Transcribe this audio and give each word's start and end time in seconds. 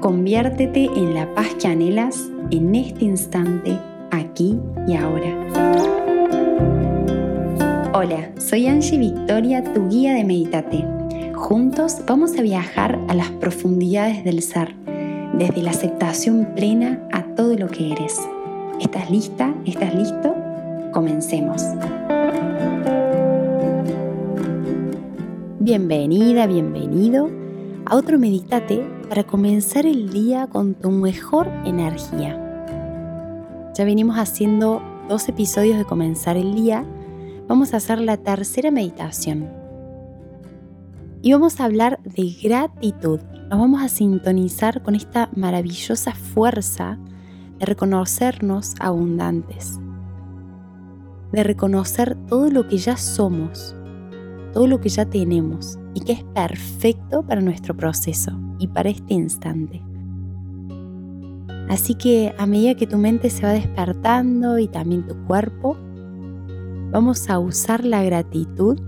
Conviértete 0.00 0.86
en 0.86 1.14
la 1.14 1.32
paz 1.34 1.54
que 1.60 1.68
anhelas 1.68 2.28
en 2.50 2.74
este 2.74 3.04
instante, 3.04 3.78
aquí 4.10 4.58
y 4.88 4.96
ahora. 4.96 5.28
Hola, 7.94 8.32
soy 8.38 8.66
Angie 8.66 8.98
Victoria, 8.98 9.62
tu 9.62 9.88
guía 9.88 10.14
de 10.14 10.24
Meditate. 10.24 10.84
Juntos 11.34 11.98
vamos 12.06 12.36
a 12.38 12.42
viajar 12.42 12.98
a 13.08 13.14
las 13.14 13.30
profundidades 13.30 14.24
del 14.24 14.42
ser, 14.42 14.74
desde 15.38 15.62
la 15.62 15.70
aceptación 15.70 16.48
plena 16.56 17.06
a 17.12 17.22
todo 17.36 17.54
lo 17.56 17.68
que 17.68 17.92
eres. 17.92 18.18
¿Estás 18.80 19.10
lista? 19.10 19.54
¿Estás 19.64 19.94
listo? 19.94 20.34
Comencemos. 20.92 21.62
Bienvenida, 25.60 26.48
bienvenido 26.48 27.41
a 27.92 27.96
otro 27.96 28.18
Meditate 28.18 28.88
para 29.06 29.22
comenzar 29.22 29.84
el 29.84 30.08
día 30.08 30.46
con 30.46 30.72
tu 30.72 30.90
mejor 30.90 31.48
energía. 31.66 32.38
Ya 33.76 33.84
venimos 33.84 34.16
haciendo 34.16 34.80
dos 35.10 35.28
episodios 35.28 35.76
de 35.76 35.84
comenzar 35.84 36.38
el 36.38 36.54
día. 36.54 36.86
Vamos 37.48 37.74
a 37.74 37.76
hacer 37.76 38.00
la 38.00 38.16
tercera 38.16 38.70
meditación. 38.70 39.50
Y 41.20 41.34
vamos 41.34 41.60
a 41.60 41.66
hablar 41.66 42.00
de 42.02 42.34
gratitud. 42.42 43.20
Nos 43.50 43.58
vamos 43.58 43.82
a 43.82 43.90
sintonizar 43.90 44.82
con 44.82 44.94
esta 44.94 45.28
maravillosa 45.36 46.12
fuerza 46.14 46.98
de 47.58 47.66
reconocernos 47.66 48.74
abundantes. 48.80 49.78
De 51.30 51.44
reconocer 51.44 52.16
todo 52.26 52.50
lo 52.50 52.66
que 52.68 52.78
ya 52.78 52.96
somos 52.96 53.76
todo 54.52 54.66
lo 54.66 54.80
que 54.82 54.90
ya 54.90 55.06
tenemos 55.06 55.78
y 55.94 56.00
que 56.00 56.12
es 56.12 56.24
perfecto 56.24 57.22
para 57.22 57.40
nuestro 57.40 57.76
proceso 57.76 58.32
y 58.58 58.68
para 58.68 58.90
este 58.90 59.14
instante. 59.14 59.82
Así 61.68 61.94
que 61.94 62.34
a 62.38 62.46
medida 62.46 62.74
que 62.74 62.86
tu 62.86 62.98
mente 62.98 63.30
se 63.30 63.46
va 63.46 63.52
despertando 63.52 64.58
y 64.58 64.68
también 64.68 65.06
tu 65.06 65.16
cuerpo, 65.24 65.76
vamos 66.90 67.30
a 67.30 67.38
usar 67.38 67.84
la 67.84 68.02
gratitud 68.02 68.78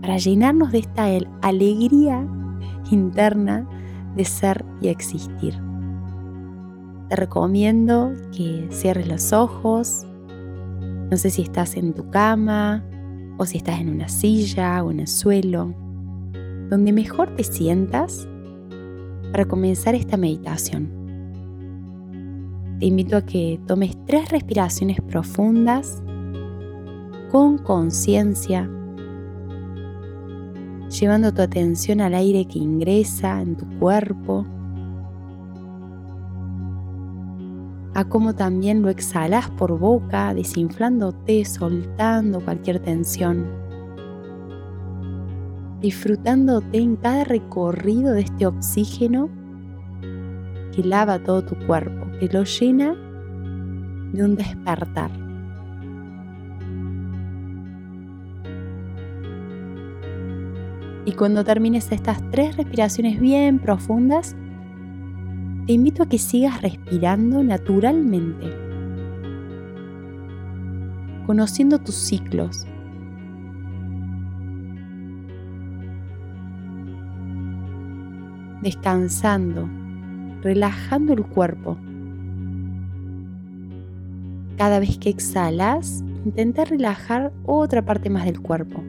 para 0.00 0.16
llenarnos 0.16 0.72
de 0.72 0.78
esta 0.78 1.06
alegría 1.42 2.26
interna 2.90 3.68
de 4.16 4.24
ser 4.24 4.64
y 4.80 4.88
existir. 4.88 5.54
Te 7.08 7.16
recomiendo 7.16 8.12
que 8.36 8.68
cierres 8.70 9.08
los 9.08 9.32
ojos. 9.32 10.06
No 11.10 11.16
sé 11.16 11.30
si 11.30 11.42
estás 11.42 11.76
en 11.76 11.92
tu 11.92 12.08
cama 12.10 12.84
o 13.36 13.46
si 13.46 13.58
estás 13.58 13.80
en 13.80 13.88
una 13.88 14.08
silla 14.08 14.82
o 14.82 14.90
en 14.90 15.00
el 15.00 15.08
suelo, 15.08 15.74
donde 16.70 16.92
mejor 16.92 17.34
te 17.34 17.42
sientas 17.42 18.28
para 19.32 19.44
comenzar 19.44 19.94
esta 19.94 20.16
meditación. 20.16 20.88
Te 22.78 22.86
invito 22.86 23.16
a 23.16 23.26
que 23.26 23.60
tomes 23.66 23.96
tres 24.06 24.30
respiraciones 24.30 25.00
profundas 25.02 26.02
con 27.30 27.58
conciencia, 27.58 28.70
llevando 30.88 31.34
tu 31.34 31.42
atención 31.42 32.00
al 32.00 32.14
aire 32.14 32.46
que 32.46 32.58
ingresa 32.58 33.42
en 33.42 33.56
tu 33.56 33.66
cuerpo 33.78 34.46
a 37.94 38.04
cómo 38.04 38.34
también 38.34 38.82
lo 38.82 38.88
exhalas 38.88 39.50
por 39.50 39.78
boca, 39.78 40.32
desinflándote, 40.32 41.44
soltando 41.44 42.40
cualquier 42.40 42.78
tensión, 42.78 43.59
disfrutándote 45.80 46.78
en 46.78 46.96
cada 46.96 47.24
recorrido 47.24 48.12
de 48.12 48.22
este 48.22 48.46
oxígeno 48.46 49.30
que 50.74 50.82
lava 50.84 51.18
todo 51.18 51.42
tu 51.42 51.56
cuerpo, 51.66 52.06
que 52.18 52.28
lo 52.28 52.44
llena 52.44 52.94
de 54.12 54.24
un 54.24 54.36
despertar. 54.36 55.10
Y 61.06 61.12
cuando 61.12 61.44
termines 61.44 61.90
estas 61.90 62.18
tres 62.30 62.56
respiraciones 62.56 63.18
bien 63.18 63.58
profundas, 63.58 64.36
te 65.66 65.72
invito 65.72 66.02
a 66.02 66.08
que 66.08 66.18
sigas 66.18 66.60
respirando 66.62 67.42
naturalmente, 67.42 68.46
conociendo 71.26 71.78
tus 71.78 71.94
ciclos. 71.94 72.66
Descansando, 78.62 79.68
relajando 80.42 81.12
el 81.12 81.24
cuerpo. 81.24 81.76
Cada 84.56 84.78
vez 84.78 84.98
que 84.98 85.10
exhalas, 85.10 86.04
intenta 86.24 86.64
relajar 86.64 87.32
otra 87.44 87.84
parte 87.84 88.10
más 88.10 88.24
del 88.24 88.40
cuerpo. 88.40 88.82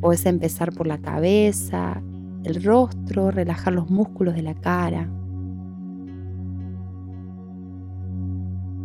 Puedes 0.00 0.24
empezar 0.26 0.72
por 0.72 0.86
la 0.86 0.98
cabeza, 0.98 2.00
el 2.44 2.62
rostro, 2.62 3.30
relajar 3.30 3.74
los 3.74 3.90
músculos 3.90 4.34
de 4.34 4.42
la 4.42 4.54
cara, 4.54 5.08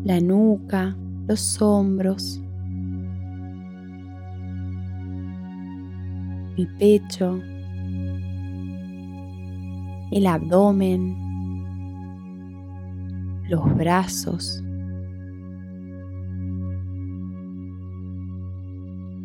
la 0.03 0.19
nuca, 0.19 0.97
los 1.27 1.61
hombros, 1.61 2.41
el 6.57 6.67
pecho, 6.77 7.39
el 10.13 10.27
abdomen, 10.27 11.15
los 13.49 13.75
brazos, 13.75 14.63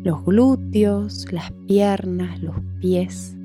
los 0.03 0.25
glúteos, 0.25 1.31
las 1.31 1.51
piernas, 1.67 2.41
los 2.41 2.55
pies. 2.79 3.35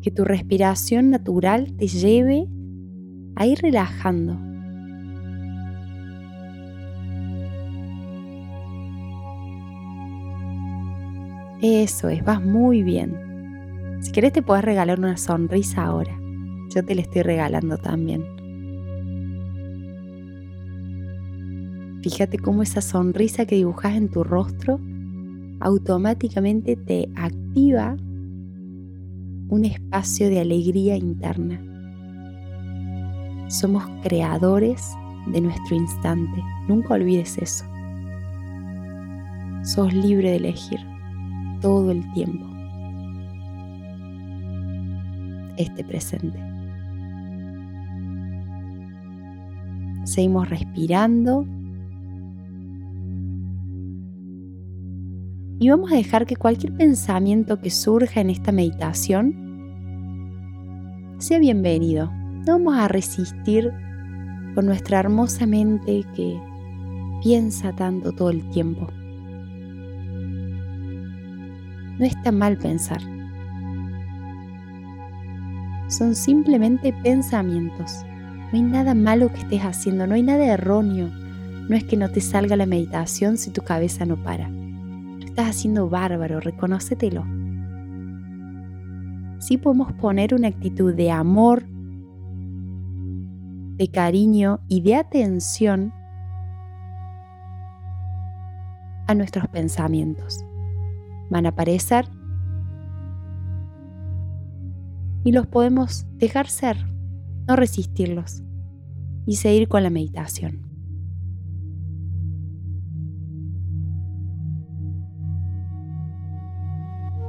que 0.00 0.12
tu 0.12 0.24
respiración 0.24 1.10
natural 1.10 1.72
te 1.76 1.88
lleve 1.88 2.46
a 3.34 3.46
ir 3.46 3.58
relajando. 3.60 4.38
Eso 11.60 12.08
es, 12.08 12.24
vas 12.24 12.42
muy 12.42 12.82
bien. 12.84 13.27
Si 14.08 14.12
querés 14.12 14.32
te 14.32 14.40
puedes 14.40 14.64
regalar 14.64 14.98
una 14.98 15.18
sonrisa 15.18 15.84
ahora. 15.84 16.18
Yo 16.74 16.82
te 16.82 16.94
la 16.94 17.02
estoy 17.02 17.20
regalando 17.20 17.76
también. 17.76 18.24
Fíjate 22.02 22.38
cómo 22.38 22.62
esa 22.62 22.80
sonrisa 22.80 23.44
que 23.44 23.56
dibujas 23.56 23.96
en 23.96 24.08
tu 24.08 24.24
rostro 24.24 24.80
automáticamente 25.60 26.74
te 26.74 27.10
activa 27.16 27.98
un 29.50 29.66
espacio 29.66 30.30
de 30.30 30.40
alegría 30.40 30.96
interna. 30.96 31.60
Somos 33.50 33.84
creadores 34.02 34.88
de 35.26 35.42
nuestro 35.42 35.76
instante. 35.76 36.42
Nunca 36.66 36.94
olvides 36.94 37.36
eso. 37.36 37.66
Sos 39.64 39.92
libre 39.92 40.30
de 40.30 40.36
elegir 40.36 40.80
todo 41.60 41.90
el 41.90 42.10
tiempo 42.14 42.57
este 45.58 45.84
presente. 45.84 46.38
Seguimos 50.04 50.48
respirando. 50.48 51.46
Y 55.60 55.68
vamos 55.68 55.92
a 55.92 55.96
dejar 55.96 56.24
que 56.24 56.36
cualquier 56.36 56.72
pensamiento 56.74 57.60
que 57.60 57.70
surja 57.70 58.20
en 58.20 58.30
esta 58.30 58.52
meditación 58.52 59.34
sea 61.18 61.38
bienvenido. 61.40 62.10
No 62.46 62.52
vamos 62.58 62.78
a 62.78 62.88
resistir 62.88 63.72
con 64.54 64.66
nuestra 64.66 65.00
hermosa 65.00 65.46
mente 65.46 66.04
que 66.14 66.40
piensa 67.22 67.72
tanto 67.74 68.12
todo 68.12 68.30
el 68.30 68.48
tiempo. 68.50 68.86
No 71.98 72.04
está 72.04 72.30
mal 72.30 72.56
pensar. 72.56 73.17
Son 75.88 76.14
simplemente 76.14 76.92
pensamientos. 77.02 78.04
No 78.52 78.58
hay 78.58 78.62
nada 78.62 78.94
malo 78.94 79.32
que 79.32 79.40
estés 79.40 79.62
haciendo, 79.62 80.06
no 80.06 80.14
hay 80.14 80.22
nada 80.22 80.44
erróneo. 80.44 81.08
No 81.68 81.76
es 81.76 81.84
que 81.84 81.96
no 81.96 82.10
te 82.10 82.20
salga 82.20 82.56
la 82.56 82.66
meditación 82.66 83.36
si 83.36 83.50
tu 83.50 83.62
cabeza 83.62 84.06
no 84.06 84.16
para 84.22 84.50
estás 85.38 85.56
haciendo 85.56 85.88
bárbaro, 85.88 86.40
reconócetelo. 86.40 87.24
Sí 89.38 89.56
podemos 89.56 89.92
poner 89.92 90.34
una 90.34 90.48
actitud 90.48 90.92
de 90.92 91.12
amor, 91.12 91.62
de 93.76 93.88
cariño 93.88 94.58
y 94.66 94.80
de 94.80 94.96
atención 94.96 95.92
a 99.06 99.14
nuestros 99.14 99.46
pensamientos. 99.46 100.44
van 101.30 101.46
a 101.46 101.50
aparecer 101.50 102.08
y 105.28 105.32
los 105.32 105.46
podemos 105.46 106.06
dejar 106.16 106.46
ser, 106.46 106.78
no 107.46 107.54
resistirlos 107.54 108.42
y 109.26 109.36
seguir 109.36 109.68
con 109.68 109.82
la 109.82 109.90
meditación. 109.90 110.62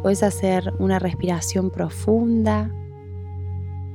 Puedes 0.02 0.24
hacer 0.24 0.74
una 0.80 0.98
respiración 0.98 1.72
profunda, 1.72 2.72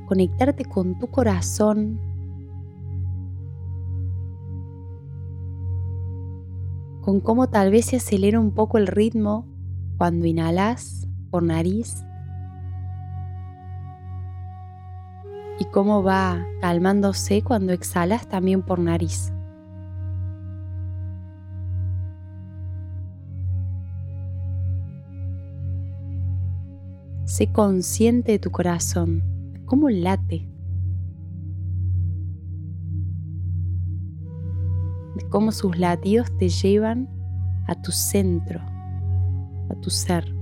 conectarte 0.05 0.65
con 0.65 0.99
tu 0.99 1.07
corazón, 1.07 1.99
con 7.01 7.21
cómo 7.21 7.49
tal 7.49 7.71
vez 7.71 7.85
se 7.85 7.95
acelera 7.95 8.39
un 8.39 8.51
poco 8.51 8.77
el 8.77 8.85
ritmo 8.85 9.47
cuando 9.97 10.27
inhalas 10.27 11.07
por 11.31 11.41
nariz 11.41 12.05
y 15.59 15.65
cómo 15.65 16.03
va 16.03 16.45
calmándose 16.61 17.41
cuando 17.41 17.73
exhalas 17.73 18.27
también 18.27 18.61
por 18.61 18.79
nariz. 18.79 19.31
Sé 27.25 27.51
consciente 27.51 28.33
de 28.33 28.39
tu 28.39 28.51
corazón, 28.51 29.23
de 29.53 29.65
cómo 29.65 29.89
late, 29.89 30.47
de 35.15 35.29
cómo 35.29 35.51
sus 35.51 35.77
latidos 35.77 36.35
te 36.37 36.49
llevan 36.49 37.09
a 37.67 37.81
tu 37.81 37.91
centro, 37.91 38.61
a 39.69 39.75
tu 39.81 39.89
ser. 39.89 40.33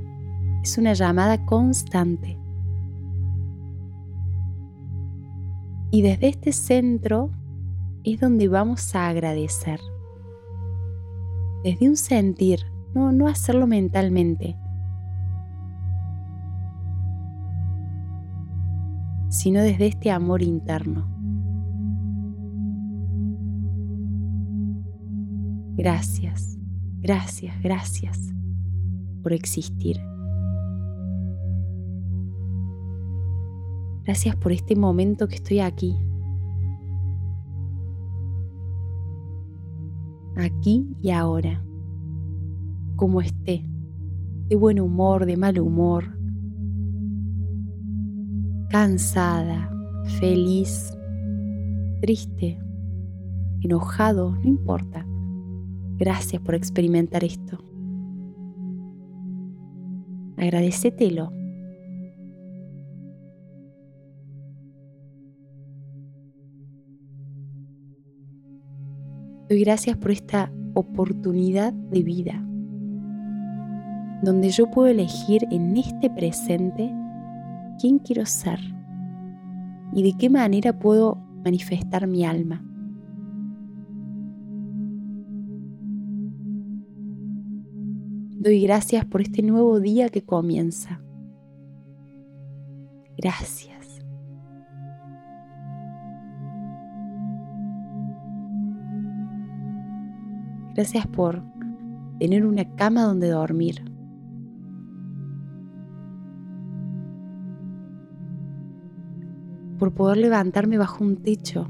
Es 0.61 0.77
una 0.77 0.93
llamada 0.93 1.45
constante. 1.45 2.42
Y 5.93 6.01
desde 6.01 6.29
este 6.29 6.53
centro 6.53 7.29
es 8.03 8.19
donde 8.19 8.47
vamos 8.47 8.95
a 8.95 9.09
agradecer. 9.09 9.79
Desde 11.63 11.87
un 11.87 11.97
sentir, 11.97 12.61
no, 12.95 13.11
no 13.11 13.27
hacerlo 13.27 13.67
mentalmente, 13.67 14.57
sino 19.29 19.61
desde 19.61 19.85
este 19.85 20.09
amor 20.09 20.41
interno. 20.41 21.07
Gracias, 25.75 26.57
gracias, 27.01 27.53
gracias 27.61 28.33
por 29.21 29.31
existir. 29.31 29.99
Gracias 34.05 34.35
por 34.35 34.51
este 34.51 34.75
momento 34.75 35.27
que 35.27 35.35
estoy 35.35 35.59
aquí. 35.59 35.95
Aquí 40.35 40.87
y 41.01 41.11
ahora. 41.11 41.63
Como 42.95 43.21
esté. 43.21 43.63
De 44.49 44.55
buen 44.55 44.79
humor, 44.79 45.25
de 45.25 45.37
mal 45.37 45.57
humor, 45.59 46.17
cansada, 48.69 49.69
feliz, 50.19 50.91
triste, 52.01 52.59
enojado, 53.61 54.31
no 54.31 54.43
importa. 54.43 55.05
Gracias 55.97 56.41
por 56.41 56.55
experimentar 56.55 57.23
esto. 57.23 57.59
Agradecetelo. 60.37 61.42
Doy 69.49 69.59
gracias 69.63 69.97
por 69.97 70.11
esta 70.11 70.51
oportunidad 70.73 71.73
de 71.73 72.01
vida, 72.01 72.43
donde 74.23 74.49
yo 74.49 74.71
puedo 74.71 74.87
elegir 74.87 75.45
en 75.51 75.75
este 75.75 76.09
presente 76.09 76.93
quién 77.79 77.99
quiero 77.99 78.25
ser 78.25 78.59
y 79.93 80.03
de 80.03 80.17
qué 80.17 80.29
manera 80.29 80.79
puedo 80.79 81.17
manifestar 81.43 82.07
mi 82.07 82.25
alma. 82.25 82.63
Doy 88.39 88.61
gracias 88.61 89.05
por 89.05 89.21
este 89.21 89.41
nuevo 89.41 89.79
día 89.79 90.09
que 90.09 90.21
comienza. 90.21 91.01
Gracias. 93.17 93.82
Gracias 100.73 101.07
por 101.07 101.41
tener 102.19 102.45
una 102.45 102.75
cama 102.75 103.03
donde 103.03 103.29
dormir. 103.29 103.93
por 109.83 109.93
poder 109.93 110.15
levantarme 110.15 110.77
bajo 110.77 111.03
un 111.03 111.17
techo, 111.17 111.67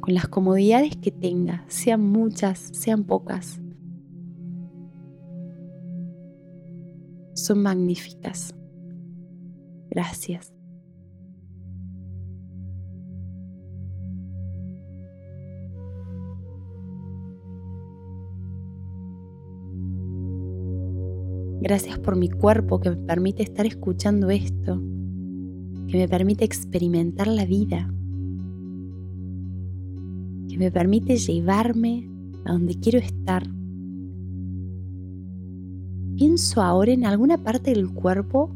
con 0.00 0.12
las 0.12 0.28
comodidades 0.28 0.94
que 0.94 1.10
tenga, 1.10 1.64
sean 1.66 2.02
muchas, 2.02 2.58
sean 2.58 3.04
pocas. 3.04 3.58
Son 7.32 7.62
magníficas. 7.62 8.54
Gracias. 9.88 10.55
Gracias 21.60 21.98
por 21.98 22.16
mi 22.16 22.28
cuerpo 22.28 22.80
que 22.80 22.90
me 22.90 22.96
permite 22.96 23.42
estar 23.42 23.66
escuchando 23.66 24.30
esto 24.30 24.80
que 25.86 25.98
me 25.98 26.08
permite 26.08 26.44
experimentar 26.44 27.28
la 27.28 27.44
vida, 27.44 27.92
que 30.48 30.58
me 30.58 30.70
permite 30.70 31.16
llevarme 31.16 32.08
a 32.44 32.52
donde 32.52 32.74
quiero 32.74 32.98
estar. 32.98 33.44
Pienso 36.16 36.62
ahora 36.62 36.92
en 36.92 37.04
alguna 37.04 37.38
parte 37.38 37.72
del 37.72 37.90
cuerpo 37.90 38.54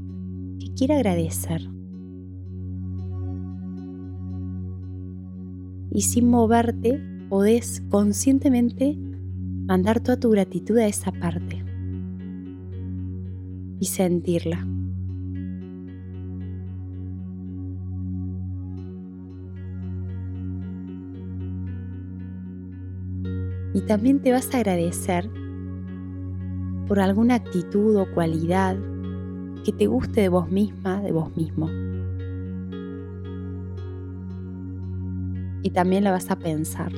que 0.59 0.73
quiera 0.75 0.97
agradecer. 0.97 1.69
Y 5.93 6.03
sin 6.03 6.29
moverte, 6.29 7.03
podés 7.29 7.83
conscientemente 7.91 8.97
mandar 9.67 10.01
toda 10.01 10.19
tu 10.19 10.31
gratitud 10.31 10.79
a 10.79 10.87
esa 10.87 11.13
parte 11.13 11.60
y 13.81 13.87
sentirla. 13.87 14.65
y 23.73 23.81
también 23.83 24.21
te 24.21 24.33
vas 24.33 24.53
a 24.55 24.59
agradecer 24.59 25.31
por 26.87 27.01
alguna 27.01 27.37
actitud 27.37 27.97
o 27.97 28.13
cualidad 28.13 28.77
que 29.65 29.73
te 29.73 29.87
guste 29.87 30.23
de 30.23 30.29
vos 30.29 30.51
misma, 30.51 31.01
de 31.01 31.13
vos 31.13 31.35
mismo. 31.37 31.69
Y 35.63 35.71
también 35.71 36.05
la 36.05 36.11
vas 36.11 36.31
a 36.31 36.39
pensar 36.39 36.93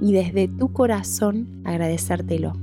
y 0.00 0.12
desde 0.12 0.48
tu 0.48 0.72
corazón 0.72 1.46
agradecértelo. 1.64 2.61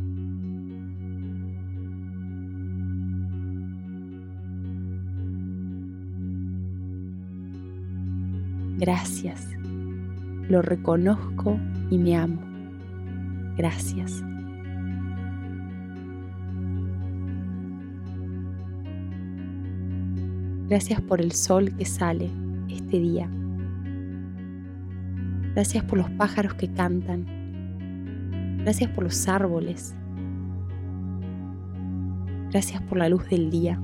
Gracias, 8.79 9.45
lo 10.47 10.61
reconozco 10.61 11.59
y 11.89 11.97
me 11.97 12.15
amo. 12.15 12.39
Gracias. 13.57 14.23
Gracias 20.69 21.01
por 21.01 21.19
el 21.19 21.33
sol 21.33 21.75
que 21.75 21.83
sale 21.83 22.29
este 22.69 22.99
día. 22.99 23.29
Gracias 25.55 25.83
por 25.83 25.97
los 25.97 26.09
pájaros 26.11 26.53
que 26.53 26.71
cantan. 26.71 27.25
Gracias 28.59 28.89
por 28.91 29.03
los 29.03 29.27
árboles. 29.27 29.93
Gracias 32.49 32.81
por 32.83 32.97
la 32.97 33.09
luz 33.09 33.27
del 33.27 33.49
día. 33.49 33.77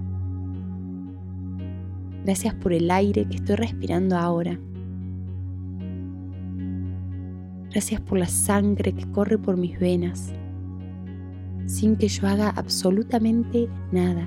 Gracias 2.23 2.53
por 2.53 2.71
el 2.71 2.89
aire 2.89 3.27
que 3.27 3.35
estoy 3.35 3.57
respirando 3.57 4.15
ahora. 4.15 4.57
Gracias 7.75 7.99
por 7.99 8.17
la 8.17 8.27
sangre 8.27 8.93
que 8.93 9.05
corre 9.11 9.37
por 9.37 9.57
mis 9.57 9.77
venas. 9.77 10.31
sin 11.65 11.97
que 11.97 12.07
yo 12.07 12.25
haga 12.25 12.49
absolutamente 12.51 13.67
nada. 13.91 14.25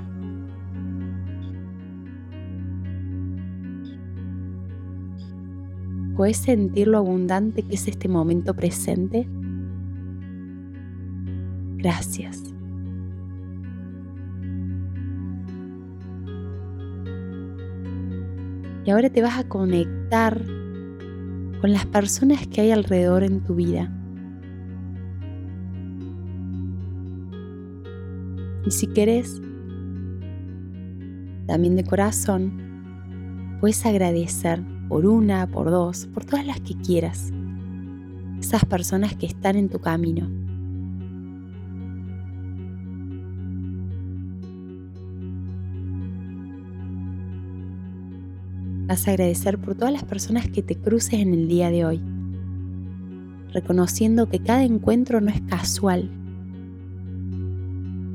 ¿Puedes 6.14 6.36
sentir 6.36 6.88
lo 6.88 6.98
abundante 6.98 7.62
que 7.62 7.76
es 7.76 7.88
este 7.88 8.06
momento 8.06 8.52
presente? 8.52 9.26
Gracias. 11.76 12.42
Y 18.84 18.90
ahora 18.90 19.08
te 19.08 19.22
vas 19.22 19.38
a 19.38 19.48
conectar 19.48 20.44
con 21.60 21.72
las 21.72 21.86
personas 21.86 22.46
que 22.46 22.60
hay 22.60 22.70
alrededor 22.70 23.24
en 23.24 23.40
tu 23.40 23.54
vida. 23.54 23.92
Y 28.66 28.70
si 28.70 28.86
quieres, 28.86 29.40
también 31.46 31.76
de 31.76 31.84
corazón, 31.84 32.52
puedes 33.60 33.84
agradecer 33.86 34.62
por 34.88 35.06
una, 35.06 35.46
por 35.46 35.70
dos, 35.70 36.06
por 36.06 36.24
todas 36.24 36.46
las 36.46 36.60
que 36.60 36.74
quieras. 36.74 37.30
Esas 38.40 38.64
personas 38.64 39.16
que 39.16 39.26
están 39.26 39.56
en 39.56 39.68
tu 39.68 39.78
camino. 39.78 40.28
Vas 48.88 49.06
a 49.06 49.12
agradecer 49.12 49.58
por 49.58 49.76
todas 49.76 49.92
las 49.92 50.02
personas 50.02 50.48
que 50.48 50.62
te 50.62 50.74
cruces 50.74 51.20
en 51.20 51.32
el 51.32 51.46
día 51.46 51.70
de 51.70 51.84
hoy, 51.84 52.00
reconociendo 53.52 54.28
que 54.28 54.40
cada 54.40 54.64
encuentro 54.64 55.20
no 55.20 55.30
es 55.30 55.40
casual, 55.42 56.10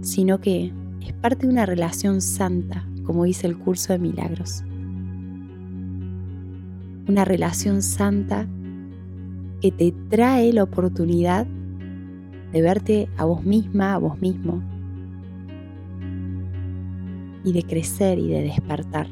sino 0.02 0.42
que 0.42 0.74
es 1.00 1.14
parte 1.14 1.46
de 1.46 1.54
una 1.54 1.66
relación 1.66 2.20
santa, 2.20 2.86
como 3.06 3.24
dice 3.24 3.48
el 3.48 3.58
curso 3.58 3.94
de 3.94 4.00
milagros 4.00 4.66
una 7.08 7.26
relación 7.26 7.82
santa 7.82 8.48
que 9.62 9.72
te 9.72 9.94
trae 10.10 10.54
la 10.54 10.64
oportunidad 10.64 11.46
de 12.52 12.62
verte 12.62 13.10
a 13.18 13.26
vos 13.26 13.44
misma, 13.44 13.94
a 13.94 13.98
vos 13.98 14.20
mismo, 14.22 14.62
y 17.44 17.52
de 17.52 17.64
crecer 17.64 18.20
y 18.20 18.30
de 18.30 18.44
despertar. 18.44 19.08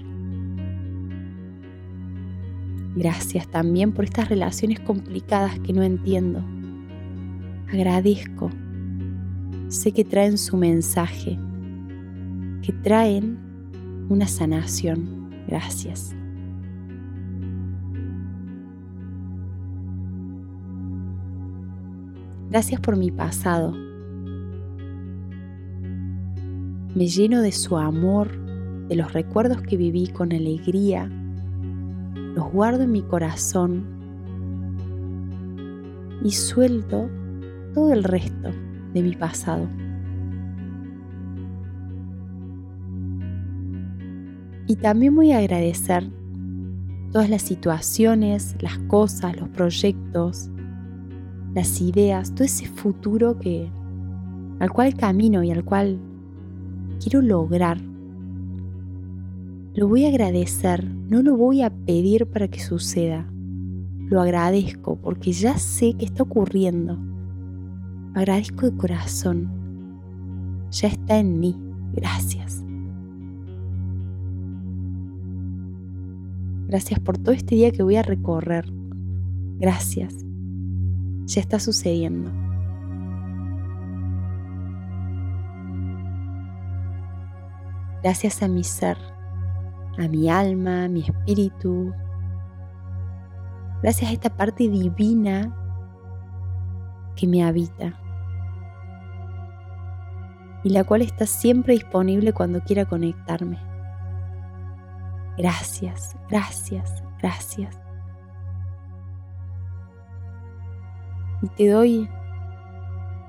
Gracias 2.96 3.48
también 3.48 3.94
por 3.94 4.06
estas 4.06 4.30
relaciones 4.30 4.80
complicadas 4.80 5.58
que 5.60 5.74
no 5.74 5.84
entiendo. 5.84 6.44
Agradezco. 7.72 8.50
Sé 9.70 9.94
que 9.94 10.04
traen 10.04 10.38
su 10.38 10.58
mensaje, 10.58 11.40
que 12.62 12.74
traen 12.84 13.38
una 14.10 14.28
sanación. 14.28 15.30
Gracias. 15.48 16.14
Gracias 22.50 22.82
por 22.82 22.98
mi 22.98 23.12
pasado. 23.12 23.72
Me 26.94 27.08
lleno 27.08 27.42
de 27.42 27.54
su 27.54 27.78
amor, 27.78 28.30
de 28.90 28.96
los 28.98 29.14
recuerdos 29.14 29.62
que 29.62 29.78
viví 29.78 30.08
con 30.08 30.34
alegría. 30.34 31.10
Los 32.36 32.52
guardo 32.52 32.84
en 32.84 32.92
mi 32.92 33.02
corazón 33.02 33.84
y 36.24 36.32
suelto 36.32 37.10
todo 37.74 37.94
el 37.94 38.04
resto 38.04 38.52
de 38.94 39.02
mi 39.02 39.16
pasado. 39.16 39.68
Y 44.68 44.76
también 44.78 45.16
voy 45.16 45.32
a 45.32 45.40
agradecer 45.40 46.10
todas 47.12 47.30
las 47.30 47.42
situaciones, 47.42 48.56
las 48.62 48.78
cosas, 48.88 49.36
los 49.38 49.50
proyectos, 49.50 50.50
las 51.54 51.82
ideas, 51.82 52.34
todo 52.34 52.46
ese 52.46 52.68
futuro 52.68 53.38
que 53.38 53.70
al 54.60 54.72
cual 54.72 54.96
camino 54.96 55.44
y 55.44 55.52
al 55.52 55.66
cual 55.66 56.00
quiero 57.02 57.22
lograr. 57.22 57.91
Lo 59.74 59.88
voy 59.88 60.06
a 60.06 60.10
agradecer, 60.10 60.84
no 60.86 61.22
lo 61.22 61.38
voy 61.38 61.62
a 61.62 61.70
pedir 61.70 62.28
para 62.28 62.48
que 62.48 62.60
suceda. 62.60 63.26
Lo 64.10 64.22
agradezco 64.22 64.98
porque 64.98 65.32
ya 65.32 65.58
sé 65.58 65.94
que 65.94 66.06
está 66.06 66.24
ocurriendo. 66.24 67.00
Agradezco 68.14 68.70
de 68.70 68.78
corazón. 68.78 69.50
Ya 70.72 70.90
está 70.90 71.18
en 71.18 71.40
mí. 71.40 71.58
Gracias. 71.94 72.64
Gracias 76.68 77.00
por 77.00 77.18
todo 77.18 77.34
este 77.34 77.56
día 77.56 77.72
que 77.72 77.84
voy 77.84 77.96
a 77.96 78.02
recorrer. 78.02 78.66
Gracias 79.60 80.26
ya 81.32 81.42
está 81.42 81.60
sucediendo. 81.60 82.32
Gracias 88.04 88.42
a 88.42 88.48
mi 88.48 88.64
ser, 88.64 88.98
a 89.98 90.08
mi 90.08 90.30
alma, 90.30 90.86
a 90.86 90.88
mi 90.88 91.02
espíritu. 91.02 91.94
Gracias 93.82 94.10
a 94.10 94.14
esta 94.14 94.30
parte 94.30 94.70
divina 94.70 95.56
que 97.16 97.28
me 97.28 97.44
habita 97.44 97.94
y 100.64 100.70
la 100.70 100.84
cual 100.84 101.02
está 101.02 101.26
siempre 101.26 101.74
disponible 101.74 102.34
cuando 102.34 102.62
quiera 102.62 102.86
conectarme. 102.86 103.58
Gracias, 105.38 106.16
gracias, 106.30 107.04
gracias. 107.20 107.82
y 111.42 111.48
te 111.50 111.70
doy 111.70 112.10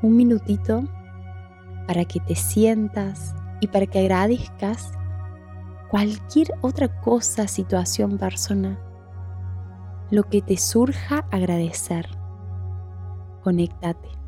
un 0.03 0.17
minutito 0.17 0.85
para 1.87 2.05
que 2.05 2.21
te 2.21 2.35
sientas 2.35 3.35
y 3.61 3.69
para 3.69 3.87
que 3.87 4.01
agradezcas 4.01 4.93
cualquier 5.93 6.49
otra 6.63 6.89
cosa, 7.03 7.47
situación, 7.47 8.17
persona, 8.17 8.81
lo 10.11 10.23
que 10.23 10.41
te 10.41 10.57
surja 10.57 11.27
agradecer. 11.31 12.09
Conéctate. 13.43 14.22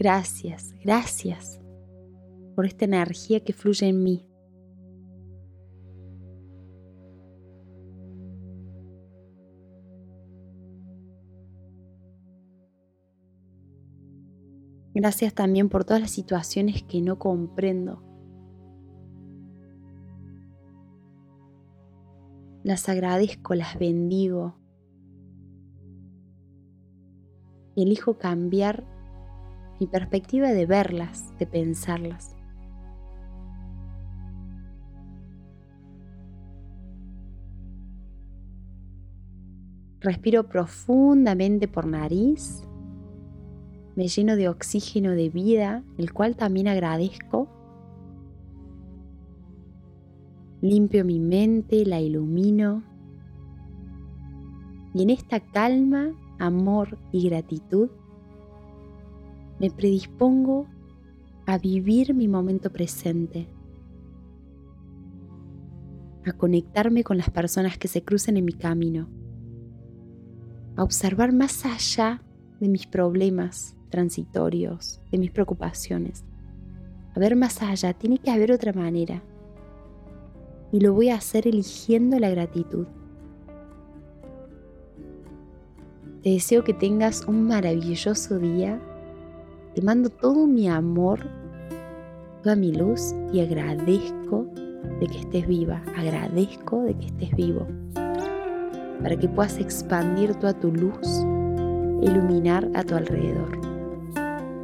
Gracias, 0.00 0.74
gracias 0.82 1.60
por 2.56 2.64
esta 2.64 2.86
energía 2.86 3.44
que 3.44 3.52
fluye 3.52 3.86
en 3.86 4.02
mí. 4.02 4.26
Gracias 14.94 15.34
también 15.34 15.68
por 15.68 15.84
todas 15.84 16.00
las 16.00 16.10
situaciones 16.10 16.82
que 16.82 17.02
no 17.02 17.18
comprendo. 17.18 18.02
Las 22.64 22.88
agradezco, 22.88 23.54
las 23.54 23.78
bendigo. 23.78 24.56
elijo 27.76 28.18
cambiar 28.18 28.99
mi 29.80 29.86
perspectiva 29.86 30.50
de 30.50 30.66
verlas, 30.66 31.32
de 31.38 31.46
pensarlas. 31.46 32.36
Respiro 40.00 40.48
profundamente 40.48 41.66
por 41.66 41.86
nariz, 41.86 42.66
me 43.96 44.06
lleno 44.08 44.36
de 44.36 44.48
oxígeno 44.48 45.10
de 45.10 45.28
vida, 45.28 45.82
el 45.98 46.12
cual 46.12 46.36
también 46.36 46.68
agradezco. 46.68 47.48
Limpio 50.62 51.04
mi 51.04 51.18
mente, 51.18 51.84
la 51.84 52.00
ilumino. 52.00 52.82
Y 54.94 55.02
en 55.02 55.10
esta 55.10 55.40
calma, 55.40 56.12
amor 56.38 56.98
y 57.12 57.28
gratitud, 57.28 57.90
me 59.60 59.70
predispongo 59.70 60.66
a 61.46 61.58
vivir 61.58 62.14
mi 62.14 62.28
momento 62.28 62.72
presente, 62.72 63.46
a 66.24 66.32
conectarme 66.32 67.04
con 67.04 67.18
las 67.18 67.30
personas 67.30 67.76
que 67.76 67.86
se 67.86 68.02
crucen 68.02 68.38
en 68.38 68.46
mi 68.46 68.54
camino, 68.54 69.08
a 70.76 70.82
observar 70.82 71.32
más 71.34 71.66
allá 71.66 72.22
de 72.58 72.68
mis 72.68 72.86
problemas 72.86 73.76
transitorios, 73.90 75.02
de 75.12 75.18
mis 75.18 75.30
preocupaciones, 75.30 76.24
a 77.14 77.20
ver 77.20 77.36
más 77.36 77.62
allá, 77.62 77.92
tiene 77.92 78.18
que 78.18 78.30
haber 78.30 78.52
otra 78.52 78.72
manera. 78.72 79.22
Y 80.72 80.80
lo 80.80 80.94
voy 80.94 81.10
a 81.10 81.16
hacer 81.16 81.48
eligiendo 81.48 82.18
la 82.18 82.30
gratitud. 82.30 82.86
Te 86.22 86.30
deseo 86.30 86.62
que 86.62 86.72
tengas 86.72 87.26
un 87.26 87.48
maravilloso 87.48 88.38
día 88.38 88.80
te 89.74 89.82
mando 89.82 90.10
todo 90.10 90.46
mi 90.46 90.68
amor, 90.68 91.20
toda 92.42 92.56
mi 92.56 92.72
luz 92.72 93.14
y 93.32 93.40
agradezco 93.40 94.46
de 94.98 95.06
que 95.06 95.18
estés 95.18 95.46
viva, 95.46 95.82
agradezco 95.96 96.82
de 96.82 96.94
que 96.94 97.06
estés 97.06 97.30
vivo, 97.36 97.66
para 99.02 99.16
que 99.16 99.28
puedas 99.28 99.58
expandir 99.58 100.34
toda 100.34 100.54
tu 100.54 100.72
luz, 100.72 101.24
iluminar 102.02 102.68
a 102.74 102.82
tu 102.82 102.94
alrededor. 102.94 103.58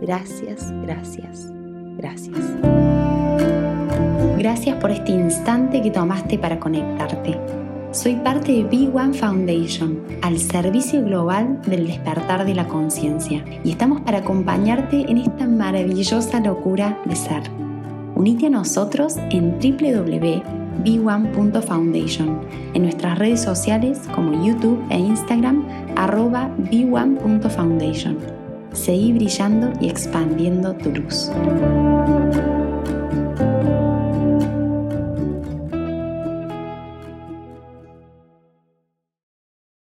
Gracias, 0.00 0.72
gracias, 0.82 1.50
gracias. 1.96 2.36
Gracias 4.38 4.76
por 4.76 4.90
este 4.90 5.12
instante 5.12 5.82
que 5.82 5.90
tomaste 5.90 6.38
para 6.38 6.60
conectarte. 6.60 7.65
Soy 7.92 8.16
parte 8.16 8.52
de 8.52 8.64
Big 8.64 8.94
One 8.94 9.14
Foundation, 9.14 10.02
al 10.22 10.38
servicio 10.38 11.02
global 11.02 11.62
del 11.62 11.86
despertar 11.86 12.44
de 12.44 12.54
la 12.54 12.68
conciencia, 12.68 13.42
y 13.64 13.70
estamos 13.70 14.02
para 14.02 14.18
acompañarte 14.18 15.10
en 15.10 15.16
esta 15.18 15.46
maravillosa 15.46 16.40
locura 16.40 17.00
de 17.06 17.16
ser. 17.16 17.42
Unite 18.14 18.46
a 18.46 18.50
nosotros 18.50 19.16
en 19.30 19.58
www.b1.foundation, 19.58 22.40
en 22.74 22.82
nuestras 22.82 23.18
redes 23.18 23.42
sociales 23.42 24.02
como 24.14 24.44
YouTube 24.44 24.84
e 24.90 24.98
Instagram, 24.98 25.66
arroba 25.96 26.50
b1.foundation. 26.58 28.18
Seguí 28.72 29.12
brillando 29.12 29.72
y 29.80 29.88
expandiendo 29.88 30.74
tu 30.74 30.90
luz. 30.90 31.30